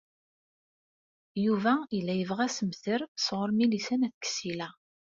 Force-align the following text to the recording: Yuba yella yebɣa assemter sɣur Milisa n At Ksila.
Yuba 1.45 1.73
yella 1.95 2.13
yebɣa 2.15 2.43
assemter 2.47 3.01
sɣur 3.25 3.49
Milisa 3.53 3.95
n 3.97 4.07
At 4.07 4.15
Ksila. 4.23 4.67